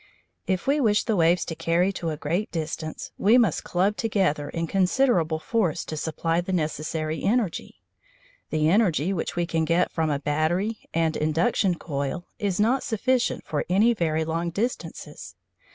If 0.47 0.65
we 0.65 0.81
wish 0.81 1.03
the 1.03 1.15
waves 1.15 1.45
to 1.45 1.53
carry 1.53 1.93
to 1.93 2.09
a 2.09 2.17
great 2.17 2.51
distance, 2.51 3.11
we 3.19 3.37
must 3.37 3.63
club 3.63 3.97
together 3.97 4.49
in 4.49 4.65
considerable 4.65 5.37
force 5.37 5.85
to 5.85 5.95
supply 5.95 6.41
the 6.41 6.51
necessary 6.51 7.21
energy. 7.21 7.83
The 8.49 8.67
energy 8.67 9.13
which 9.13 9.35
we 9.35 9.45
can 9.45 9.63
get 9.63 9.91
from 9.91 10.09
a 10.09 10.17
battery 10.17 10.89
and 10.91 11.15
induction 11.15 11.75
coil 11.75 12.25
is 12.39 12.59
not 12.59 12.81
sufficient 12.81 13.45
for 13.45 13.63
any 13.69 13.93
very 13.93 14.25
long 14.25 14.49
distances. 14.49 15.35